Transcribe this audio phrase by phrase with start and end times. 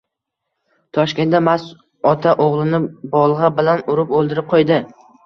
[0.97, 1.75] Toshkentda mast
[2.11, 2.79] ota o‘g‘lini
[3.13, 4.81] bolg‘a bilan urib o‘ldirib qo‘ydi